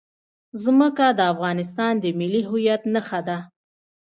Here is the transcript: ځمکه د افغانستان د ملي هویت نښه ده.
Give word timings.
ځمکه 0.63 1.05
د 1.17 1.19
افغانستان 1.33 1.93
د 1.99 2.05
ملي 2.19 2.41
هویت 2.49 2.81
نښه 2.93 3.19
ده. 3.27 3.37